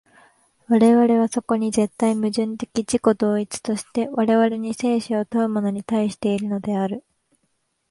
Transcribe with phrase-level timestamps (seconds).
[0.67, 7.03] 我々はそこに絶対矛盾的自己同一として、我々に生死を問うものに対しているのである。